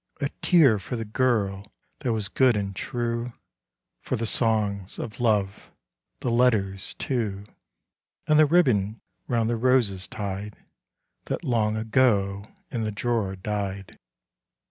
[0.19, 3.33] A tear for the girl that was good and true,
[4.01, 5.69] For the songs of love
[6.21, 7.45] the letters, too,
[8.25, 10.55] And the ribbon around the roses tied
[11.25, 13.99] That long ago in the drawer died.